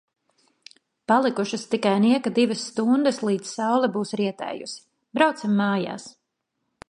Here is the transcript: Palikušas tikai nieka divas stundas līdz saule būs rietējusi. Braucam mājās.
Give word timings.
Palikušas 1.11 1.65
tikai 1.73 1.91
nieka 2.05 2.31
divas 2.39 2.63
stundas 2.71 3.21
līdz 3.29 3.53
saule 3.59 3.91
būs 3.97 4.15
rietējusi. 4.23 4.83
Braucam 5.19 5.55
mājās. 5.61 6.09